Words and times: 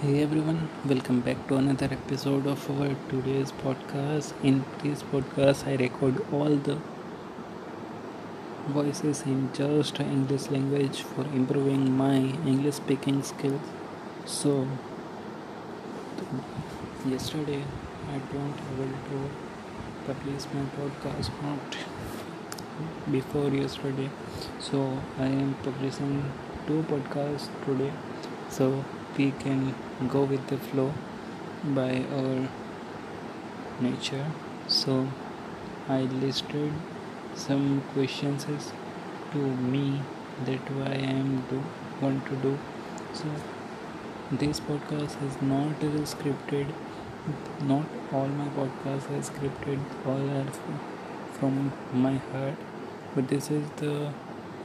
Hey 0.00 0.22
everyone, 0.22 0.68
welcome 0.86 1.22
back 1.22 1.48
to 1.48 1.56
another 1.56 1.86
episode 1.90 2.46
of 2.46 2.64
our 2.70 2.94
today's 3.10 3.50
podcast. 3.50 4.32
In 4.44 4.64
this 4.80 5.02
podcast, 5.02 5.66
I 5.66 5.74
record 5.74 6.24
all 6.32 6.54
the 6.54 6.78
voices 8.68 9.22
in 9.22 9.52
just 9.52 9.98
English 9.98 10.50
language 10.52 11.00
for 11.02 11.22
improving 11.38 11.96
my 11.96 12.18
English 12.52 12.76
speaking 12.76 13.24
skills. 13.24 13.60
So, 14.24 14.68
yesterday 17.04 17.64
I 18.12 18.18
don't 18.34 18.62
able 18.74 18.94
to 19.08 19.18
publish 20.06 20.46
my 20.54 20.64
podcast 20.78 21.32
not 21.42 21.76
before 23.10 23.50
yesterday, 23.50 24.10
so 24.60 24.96
I 25.18 25.26
am 25.26 25.56
publishing 25.64 26.32
two 26.68 26.84
podcasts 26.84 27.50
today. 27.66 27.92
So 28.48 28.84
we 29.16 29.32
can 29.32 29.74
go 30.06 30.22
with 30.22 30.46
the 30.46 30.56
flow 30.56 30.92
by 31.64 32.04
our 32.12 32.48
nature. 33.80 34.26
So 34.68 35.08
I 35.88 36.02
listed 36.02 36.72
some 37.34 37.82
questions 37.92 38.46
to 39.32 39.38
me 39.38 40.00
that 40.44 40.70
why 40.70 40.92
I 40.92 41.02
am 41.18 41.44
do 41.50 41.62
want 42.00 42.26
to 42.26 42.36
do. 42.36 42.58
So 43.12 43.24
this 44.30 44.60
podcast 44.60 45.20
is 45.26 45.40
not 45.42 45.80
scripted. 46.14 46.72
Not 47.62 47.86
all 48.12 48.28
my 48.28 48.48
podcasts 48.48 49.10
are 49.10 49.22
scripted. 49.32 49.80
All 50.06 50.30
are 50.30 50.46
from 51.32 51.72
my 51.92 52.16
heart. 52.32 52.56
But 53.14 53.28
this 53.28 53.50
is 53.50 53.68
the 53.76 54.12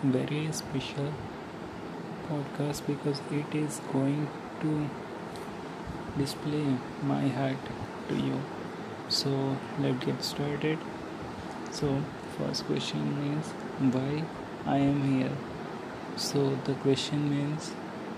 very 0.04 0.52
special 0.52 1.12
podcast 2.30 2.86
because 2.86 3.22
it 3.32 3.56
is 3.56 3.82
going 3.92 4.28
to 4.62 4.90
display 6.18 6.78
my 7.02 7.28
heart 7.28 7.58
to 8.10 8.16
you. 8.16 8.42
So 9.10 9.58
let's 9.80 10.06
get 10.06 10.24
started. 10.24 10.78
So 11.72 12.02
first 12.38 12.66
question 12.66 13.38
is 13.38 13.50
why 13.94 14.24
i 14.66 14.78
am 14.78 15.02
here? 15.12 15.32
So 16.16 16.56
the 16.66 16.74
question 16.86 17.30
means 17.30 17.72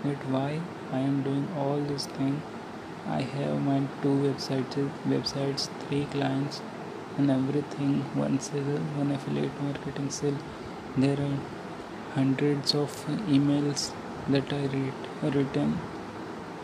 that 0.04 0.28
why 0.36 0.60
i 0.92 1.00
am 1.00 1.24
doing 1.24 1.48
all 1.58 1.80
this 1.92 2.06
thing 2.18 2.42
i 3.16 3.22
have 3.22 3.62
my 3.62 3.80
two 4.04 4.14
websites 4.26 4.78
websites 5.14 5.68
three 5.82 6.06
clients 6.06 6.62
and 7.18 7.32
everything. 7.32 8.02
One 8.14 8.40
sale 8.40 8.80
one 9.00 9.12
affiliate 9.12 9.62
marketing 9.62 10.10
sale 10.10 10.38
there 10.98 11.20
are 11.28 11.38
hundreds 12.14 12.74
of 12.76 12.94
emails 13.38 13.92
that 14.30 14.52
i 14.54 14.66
read 14.78 15.36
written 15.36 15.78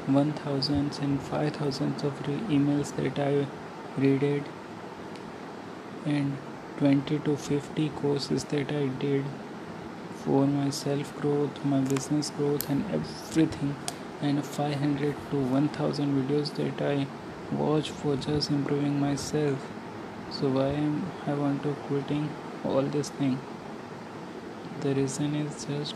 one 0.07 0.33
thousands 0.33 0.99
and 0.99 1.21
five 1.21 1.55
thousands 1.55 2.03
of 2.03 2.13
emails 2.23 2.95
that 2.95 3.19
I 3.19 3.45
read 3.97 4.44
and 6.05 6.38
20 6.77 7.19
to 7.19 7.38
50 7.38 7.89
courses 7.89 8.44
that 8.45 8.72
I 8.72 8.88
did 8.88 9.23
for 10.23 10.47
my 10.47 10.69
self 10.69 11.16
growth, 11.19 11.63
my 11.63 11.81
business 11.81 12.31
growth, 12.31 12.69
and 12.69 12.83
everything, 12.91 13.75
and 14.22 14.44
500 14.44 15.16
to 15.31 15.38
1000 15.38 16.29
videos 16.29 16.53
that 16.55 16.81
I 16.81 17.07
watch 17.55 17.91
for 17.91 18.16
just 18.16 18.49
improving 18.49 18.99
myself. 18.99 19.59
So 20.31 20.49
why 20.49 20.69
am 20.69 21.11
I 21.27 21.33
want 21.33 21.63
to 21.63 21.73
quitting 21.88 22.29
all 22.63 22.81
this 22.81 23.09
thing? 23.09 23.39
The 24.79 24.95
reason 24.95 25.35
is 25.35 25.66
just 25.66 25.94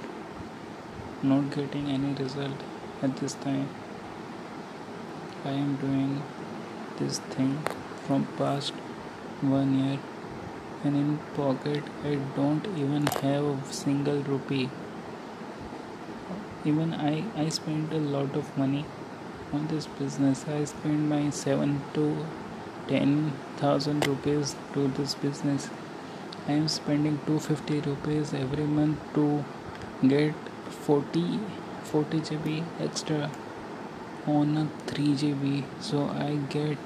not 1.24 1.50
getting 1.56 1.88
any 1.90 2.14
result 2.14 2.62
at 3.02 3.16
this 3.18 3.34
time. 3.34 3.70
I 5.46 5.52
am 5.52 5.76
doing 5.76 6.24
this 6.98 7.20
thing 7.20 7.60
from 8.08 8.26
past 8.38 8.74
one 9.42 9.78
year 9.80 10.00
and 10.84 10.96
in 10.96 11.20
pocket 11.36 11.84
I 12.04 12.16
don't 12.36 12.66
even 12.76 13.06
have 13.08 13.46
a 13.46 13.74
single 13.74 14.24
rupee. 14.24 14.72
Even 16.64 16.96
I, 16.96 17.24
I 17.36 17.50
spent 17.50 17.94
a 17.94 18.00
lot 18.16 18.36
of 18.36 18.58
money 18.58 18.86
on 19.54 19.68
this 19.68 19.86
business. 19.86 20.46
I 20.48 20.64
spent 20.64 21.08
my 21.14 21.30
seven 21.30 21.82
to 21.94 22.26
ten 22.88 23.34
thousand 23.58 24.08
rupees 24.08 24.56
to 24.74 24.88
this 24.88 25.14
business. 25.14 25.70
I 26.48 26.54
am 26.54 26.68
spending 26.68 27.20
250 27.28 27.82
rupees 27.82 28.34
every 28.34 28.66
month 28.66 28.98
to 29.14 29.44
get 30.08 30.34
40 30.86 31.40
40 31.84 32.20
GB 32.20 32.64
extra 32.80 33.30
on 34.28 34.58
a 34.58 34.68
3 34.88 35.16
GB 35.16 35.64
so 35.80 36.08
I 36.10 36.36
get 36.50 36.78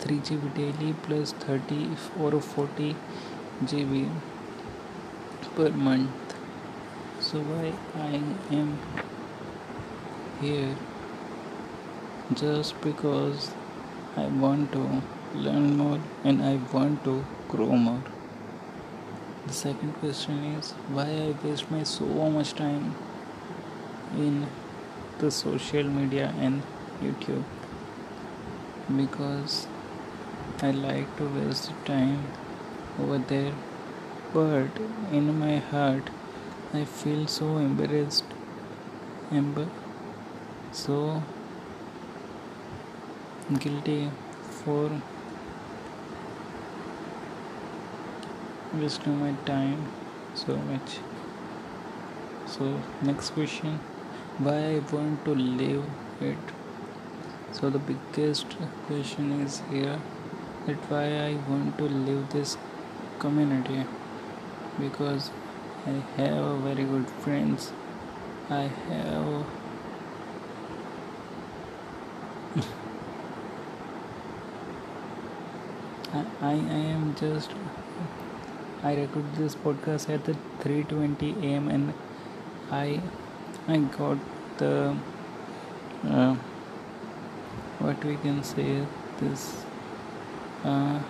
3 0.00 0.18
GB 0.18 0.54
daily 0.54 0.94
plus 1.02 1.32
30 1.32 1.90
or 2.20 2.40
40 2.40 2.96
GB 3.64 4.08
per 5.54 5.70
month. 5.70 6.34
So 7.20 7.38
why 7.40 7.72
I 7.94 8.20
am 8.56 8.78
here? 10.40 10.74
Just 12.34 12.80
because 12.80 13.52
I 14.16 14.26
want 14.26 14.72
to 14.72 15.02
learn 15.34 15.76
more 15.76 16.00
and 16.24 16.42
I 16.42 16.56
want 16.72 17.04
to 17.04 17.24
grow 17.48 17.76
more. 17.76 18.02
The 19.46 19.52
second 19.52 19.92
question 20.00 20.44
is 20.56 20.72
why 20.96 21.04
I 21.04 21.34
waste 21.44 21.70
my 21.70 21.84
so 21.84 22.06
much 22.06 22.54
time 22.54 22.94
in 24.16 24.46
the 25.22 25.30
social 25.30 25.84
media 25.84 26.34
and 26.40 26.62
YouTube 27.02 27.44
because 28.96 29.66
I 30.62 30.70
like 30.72 31.16
to 31.18 31.26
waste 31.36 31.72
time 31.84 32.24
over 33.00 33.18
there, 33.18 33.52
but 34.34 34.70
in 35.12 35.38
my 35.38 35.58
heart, 35.58 36.10
I 36.74 36.84
feel 36.84 37.26
so 37.26 37.58
embarrassed, 37.58 38.24
emb- 39.32 39.68
so 40.72 41.22
guilty 43.58 44.10
for 44.64 44.90
wasting 48.80 49.18
my 49.20 49.32
time 49.44 49.86
so 50.34 50.56
much. 50.56 50.98
So, 52.46 52.80
next 53.02 53.30
question 53.30 53.78
why 54.38 54.76
I 54.76 54.78
want 54.94 55.24
to 55.24 55.34
live 55.34 55.84
it. 56.20 56.38
So 57.52 57.70
the 57.70 57.78
biggest 57.78 58.46
question 58.86 59.40
is 59.40 59.62
here 59.70 60.00
that 60.66 60.76
why 60.90 61.04
I 61.04 61.34
want 61.48 61.76
to 61.78 61.84
live 61.84 62.30
this 62.30 62.56
community 63.18 63.84
because 64.80 65.30
I 65.86 65.90
have 66.16 66.60
very 66.60 66.84
good 66.84 67.08
friends. 67.24 67.72
I 68.48 68.62
have 68.62 69.46
I, 76.12 76.24
I 76.42 76.52
am 76.52 77.14
just 77.14 77.50
I 78.82 78.94
record 78.96 79.34
this 79.36 79.54
podcast 79.54 80.08
at 80.12 80.24
the 80.24 80.34
3:20 80.60 81.28
a.m. 81.44 81.68
and 81.68 81.94
I 82.70 83.00
I 83.68 83.78
got 83.78 84.18
the 84.58 84.96
uh, 86.04 86.34
what 87.78 88.04
we 88.04 88.16
can 88.16 88.42
say 88.42 88.84
this 89.20 89.64
uh, 90.64 91.00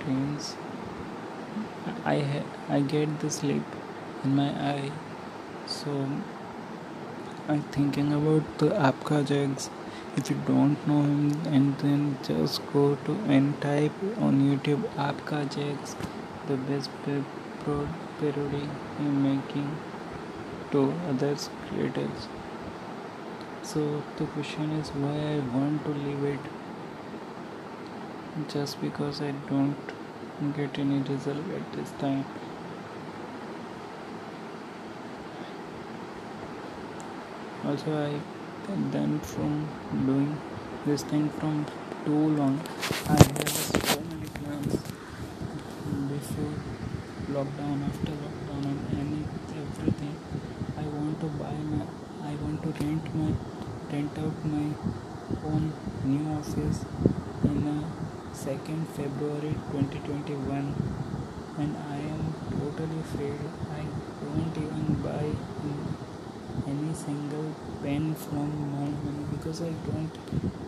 dreams 0.00 0.54
I 2.04 2.42
I 2.68 2.80
get 2.80 3.20
the 3.20 3.30
sleep 3.30 3.62
in 4.24 4.36
my 4.36 4.50
eye. 4.72 4.90
So 5.66 5.90
I'm 7.48 7.62
thinking 7.76 8.12
about 8.12 8.58
the 8.58 8.70
Apka 8.70 9.26
Jags 9.26 9.70
if 10.16 10.30
you 10.30 10.36
don't 10.46 10.86
know 10.86 11.02
him 11.02 11.40
and 11.46 11.78
then 11.78 12.18
just 12.22 12.60
go 12.72 12.96
to 13.06 13.12
and 13.36 13.60
type 13.60 13.92
on 14.20 14.40
YouTube 14.48 14.82
Apka 15.08 15.40
Jags 15.54 15.96
the 16.48 16.56
best 16.56 16.90
parody 17.64 18.68
in 18.98 19.22
making 19.22 19.76
to 20.72 20.92
others 21.08 21.48
creators. 21.68 22.28
So 23.62 24.02
the 24.16 24.26
question 24.26 24.72
is 24.72 24.90
why 24.90 25.16
i 25.32 25.38
want 25.56 25.84
to 25.84 25.94
leave 26.04 26.24
it? 26.24 26.40
Just 28.48 28.80
because 28.80 29.20
i 29.22 29.32
don't 29.48 29.92
get 30.56 30.78
any 30.78 31.00
result 31.14 31.50
at 31.58 31.72
this 31.72 31.90
time. 32.04 32.24
Also 37.64 37.98
i 38.04 38.20
done 38.92 39.18
from 39.20 39.68
doing 40.06 40.38
this 40.86 41.02
thing 41.02 41.28
from 41.30 41.66
too 42.04 42.28
long 42.36 42.60
i 43.08 43.12
have 43.12 43.48
so 43.48 44.00
many 44.10 44.28
plans 44.36 44.76
before 46.08 46.54
lockdown 47.36 47.84
after 47.88 48.12
lockdown 48.24 48.64
and 48.72 48.80
any 49.02 49.22
everything 49.62 50.14
i 50.82 50.86
want 50.96 51.20
to 51.24 51.28
buy 51.42 51.56
my 51.72 51.82
i 52.30 52.34
want 52.44 52.62
to 52.62 52.70
rent 52.84 53.14
my 53.20 53.30
rent 53.92 54.18
out 54.24 54.44
my 54.56 54.68
own 55.50 55.72
new 56.04 56.24
office 56.38 56.84
in 57.44 57.58
uh, 57.68 58.02
2nd 58.34 58.86
February 58.96 59.54
2021 59.72 60.74
and 61.58 61.76
I 61.76 61.96
am 61.96 62.34
totally 62.50 63.02
failed. 63.14 63.50
I 63.70 63.84
won't 64.24 64.56
even 64.56 64.94
buy 65.02 65.26
any 66.66 66.94
single 66.94 67.54
pen 67.82 68.14
from 68.14 68.48
my 68.72 68.88
money 69.04 69.24
because 69.32 69.60
I 69.60 69.72
don't 69.86 70.10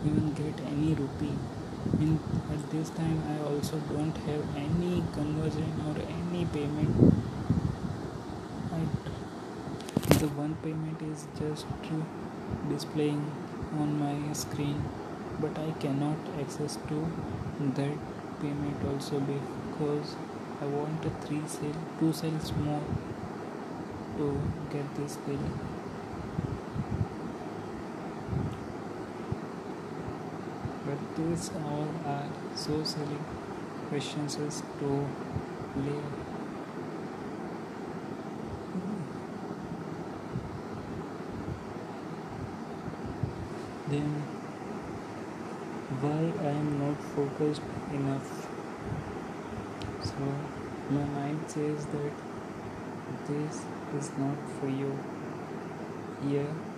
even 0.04 0.34
get 0.34 0.60
any 0.66 0.94
rupee. 0.94 1.36
In 1.92 2.18
at 2.52 2.70
this 2.70 2.90
time 2.90 3.22
I 3.28 3.38
also 3.50 3.78
don't 3.92 4.16
have 4.28 4.56
any 4.56 5.02
conversion 5.12 5.72
or 5.86 5.96
any 6.00 6.44
payment. 6.46 7.14
I, 8.72 8.80
the 10.18 10.28
one 10.28 10.56
payment 10.62 11.02
is 11.02 11.26
just 11.38 11.66
displaying 12.68 13.24
on 13.78 13.98
my 13.98 14.32
screen 14.32 14.82
but 15.40 15.58
I 15.58 15.70
cannot 15.80 16.16
access 16.40 16.78
to 16.88 17.06
that 17.76 17.98
payment 18.40 18.84
also 18.88 19.20
because 19.20 20.16
I 20.60 20.66
want 20.66 21.02
three 21.24 21.42
sale 21.46 21.80
two 21.98 22.12
sales 22.12 22.52
more 22.52 22.82
to 24.18 24.40
get 24.72 24.94
this 24.96 25.16
bill 25.26 25.38
but 30.86 31.16
these 31.34 31.50
all 31.56 31.88
are 32.06 32.28
so 32.54 32.84
silly 32.84 33.18
questions 33.88 34.36
to 34.78 34.90
live 35.84 36.04
then 43.88 44.12
why 46.02 46.20
I 46.48 46.52
am 46.52 46.70
not 46.78 47.02
focused 47.16 47.62
enough? 47.92 48.48
So 50.04 50.30
my 50.90 51.04
mind 51.16 51.40
says 51.46 51.86
that 51.86 52.12
this 53.26 53.60
is 53.98 54.10
not 54.18 54.38
for 54.60 54.68
you. 54.68 54.96
Here 56.22 56.73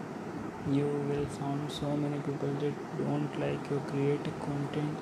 you 0.71 0.87
will 1.09 1.27
find 1.27 1.71
so 1.71 1.97
many 1.97 2.19
people 2.19 2.53
that 2.61 2.75
don't 2.99 3.39
like 3.39 3.71
your 3.71 3.79
creative 3.81 4.39
content. 4.41 4.99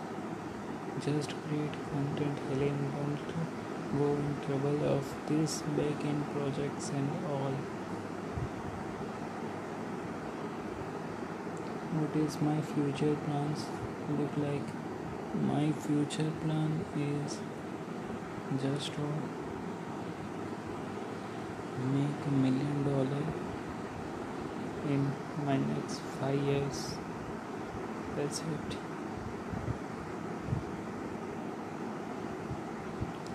Just 1.03 1.31
create 1.45 1.73
content 1.91 2.39
Helen. 2.51 2.93
Don't 2.97 3.99
go 3.99 4.13
in 4.13 4.37
trouble 4.47 4.85
of 4.89 5.15
this 5.27 5.63
back 5.79 6.05
end 6.05 6.25
projects 6.35 6.91
and 6.91 7.09
all. 7.31 7.55
What 11.97 12.15
is 12.23 12.41
my 12.43 12.61
future 12.61 13.17
plans 13.25 13.65
look 14.19 14.37
like? 14.37 14.69
My 15.47 15.73
future 15.73 16.31
plan 16.43 16.85
is 16.95 17.39
just 18.63 18.93
to 18.95 19.09
make 21.95 22.27
a 22.27 22.31
million 22.31 22.85
dollar 22.85 23.44
in 24.89 25.13
my 25.45 25.57
next 25.57 26.01
five 26.21 26.41
years. 26.41 26.95
That's 28.17 28.41
it. 28.41 28.77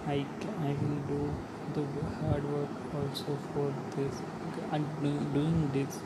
I, 0.07 0.25
I 0.61 0.75
will 0.81 1.01
do 1.07 1.33
the 1.73 1.85
hard 2.19 2.43
work 2.51 2.69
also 2.95 3.37
for 3.53 3.73
this 3.95 4.15
I'm 4.71 4.85
doing 5.33 5.69
this. 5.73 5.97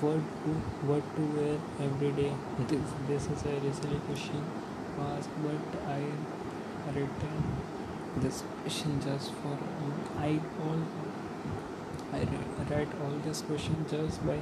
What 0.00 0.20
to 0.44 0.52
what 0.88 1.08
to 1.16 1.22
wear 1.36 1.58
every 1.80 2.12
day? 2.12 2.32
This 2.68 2.92
this 3.08 3.26
is 3.26 3.42
a 3.52 3.74
silly 3.80 4.00
question 4.06 4.44
asked 5.00 5.30
but 5.42 5.80
I 5.88 6.02
written 6.94 7.42
this 8.16 8.42
question 8.60 9.00
just 9.00 9.32
for 9.42 9.58
I 10.18 10.40
all 10.64 10.82
I 12.12 12.26
write 12.70 12.88
all 13.02 13.16
this 13.24 13.40
question 13.42 13.86
just 13.90 14.24
by 14.26 14.38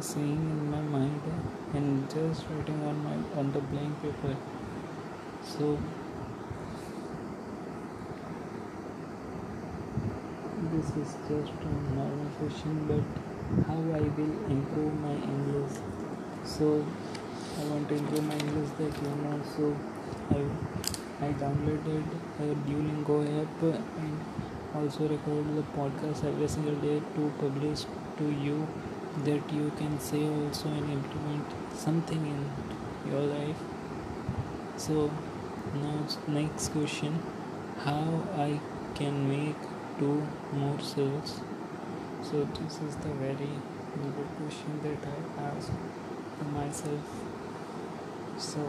seeing 0.00 0.42
in 0.54 0.70
my 0.70 0.80
mind 0.80 1.22
and 1.74 2.08
just 2.10 2.44
writing 2.50 2.82
on 2.84 3.02
my 3.04 3.16
on 3.40 3.52
the 3.52 3.60
blank 3.60 4.02
paper 4.02 4.36
so 5.42 5.78
this 10.72 10.90
is 10.96 11.14
just 11.28 11.52
a 11.70 11.72
normal 11.94 12.30
question 12.38 12.84
but 12.88 13.64
how 13.66 13.78
I 13.98 14.00
will 14.16 14.36
improve 14.54 14.94
my 15.00 15.14
English. 15.14 15.78
So 16.44 16.84
I 17.58 17.64
want 17.70 17.88
to 17.88 17.94
improve 17.94 18.24
my 18.24 18.34
English 18.34 18.70
that 18.78 18.94
you 19.02 19.14
know. 19.22 19.40
So 19.56 19.76
I 20.30 20.40
I 21.26 21.32
downloaded 21.42 22.04
a 22.40 22.48
Duolingo 22.66 23.16
app 23.42 23.62
and 23.62 24.20
also 24.74 25.08
record 25.08 25.54
the 25.56 25.62
podcast 25.76 26.24
every 26.24 26.48
single 26.48 26.76
day 26.76 27.00
to 27.14 27.32
publish 27.40 27.84
to 28.18 28.30
you 28.46 28.66
that 29.24 29.52
you 29.52 29.72
can 29.78 29.98
say 30.00 30.22
also 30.28 30.68
and 30.68 30.90
implement 30.90 31.46
something 31.74 32.26
in 32.34 33.10
your 33.10 33.22
life. 33.22 33.56
So 34.76 35.10
now 35.74 36.06
next 36.26 36.68
question 36.68 37.18
how 37.84 38.22
I 38.36 38.60
can 38.94 39.28
make 39.28 39.56
two 39.98 40.26
more 40.52 40.80
sales 40.80 41.40
so 42.22 42.44
this 42.58 42.80
is 42.82 42.96
the 42.96 43.12
very 43.20 43.50
good 44.02 44.28
question 44.38 44.80
that 44.82 45.06
I 45.08 45.42
ask 45.48 45.68
to 46.38 46.44
myself. 46.44 47.00
So 48.38 48.60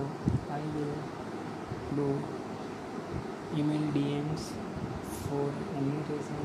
I 0.49 0.59
will 0.59 0.97
do 1.95 2.07
email 3.57 3.91
DMs 3.93 4.51
for 5.29 5.53
any 5.77 5.97
reason. 6.09 6.41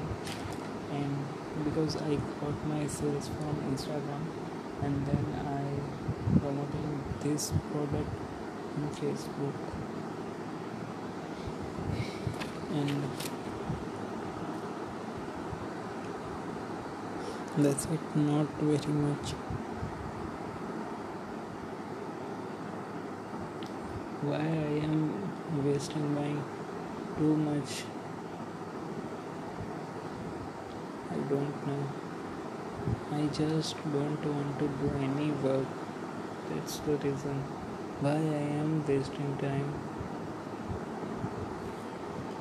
And 0.92 1.64
because 1.64 1.96
I 1.96 2.16
got 2.40 2.66
my 2.66 2.86
sales 2.86 3.28
from 3.28 3.54
Instagram 3.72 4.24
and 4.82 5.06
then 5.06 5.24
I 5.46 6.38
promoting 6.38 7.02
this 7.22 7.52
product 7.72 8.10
on 8.76 8.90
Facebook. 9.00 9.54
And 12.72 13.10
that's 17.64 17.84
it. 17.86 18.16
Not 18.16 18.48
very 18.60 18.92
much. 18.92 19.30
Why 24.22 24.36
I 24.36 24.84
am 24.84 25.64
wasting 25.64 26.14
my 26.14 26.30
too 27.16 27.36
much 27.36 27.84
I 31.13 31.13
don't 31.28 31.66
know. 31.66 31.82
I 33.12 33.26
just 33.38 33.76
don't 33.92 34.24
want 34.26 34.58
to 34.58 34.68
do 34.80 34.90
any 35.00 35.30
work. 35.30 35.66
That's 36.50 36.78
the 36.78 36.96
reason 36.96 37.42
why 38.00 38.16
I 38.16 38.42
am 38.62 38.86
wasting 38.86 39.36
time. 39.38 39.72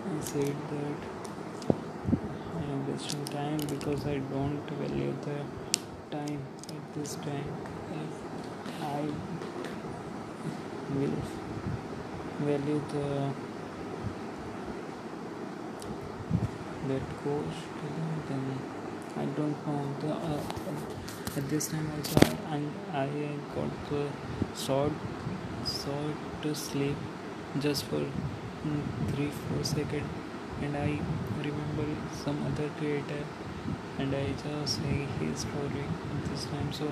I 0.10 0.24
said 0.24 0.56
that 0.72 1.76
I 2.58 2.64
am 2.72 2.92
wasting 2.92 3.26
time 3.26 3.58
because 3.70 4.06
I 4.06 4.18
don't 4.34 4.70
value 4.82 5.16
the 5.28 5.38
time 6.18 6.42
at 6.70 6.94
this 6.96 7.16
time. 7.16 7.50
If 8.02 8.84
I 8.84 9.02
will 10.98 11.18
value 12.40 12.82
the 12.92 13.53
that 16.88 17.02
cost, 17.24 17.64
then 18.28 18.60
I 19.18 19.26
don't 19.26 19.68
know. 19.68 19.82
The, 20.02 20.14
uh, 20.14 21.38
at 21.38 21.50
this 21.50 21.68
time 21.68 21.90
also, 21.98 22.20
I, 22.50 22.62
I 22.94 23.08
got 23.56 23.90
the 23.90 24.08
short, 24.56 24.92
short 25.66 26.16
to 26.44 26.54
sleep 26.56 26.96
just 27.60 27.86
for 27.86 28.00
mm, 28.00 28.82
three 29.14 29.30
four 29.30 29.64
seconds 29.64 30.10
and 30.62 30.78
I 30.78 31.00
remember 31.38 31.86
some 32.24 32.38
other 32.48 32.70
creator 32.78 33.24
and 34.00 34.14
I 34.16 34.26
just 34.44 34.78
say 34.78 35.08
his 35.20 35.40
story 35.40 35.86
this 36.30 36.46
time 36.46 36.72
so 36.72 36.92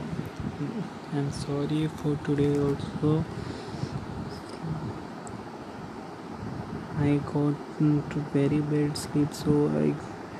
I'm 1.13 1.31
sorry 1.31 1.87
for 1.87 2.15
today 2.25 2.57
also 2.59 3.25
I 7.01 7.17
got 7.17 7.55
very 8.33 8.59
bad 8.59 8.97
sleep 8.97 9.33
so 9.33 9.67
I 9.69 9.93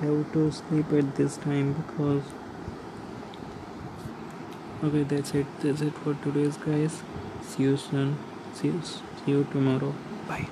have 0.04 0.34
to 0.34 0.52
sleep 0.52 0.94
at 0.94 1.16
this 1.16 1.38
time 1.38 1.74
because 1.74 2.24
okay 4.84 5.04
that's 5.04 5.34
it. 5.34 5.46
That's 5.62 5.82
it 5.82 5.94
for 5.94 6.16
today's 6.16 6.58
guys. 6.58 7.04
See 7.42 7.64
you 7.64 7.78
soon. 7.78 8.18
See 8.54 8.68
you, 8.70 8.82
see 8.84 9.32
you 9.32 9.48
tomorrow. 9.52 9.94
Bye 10.28 10.48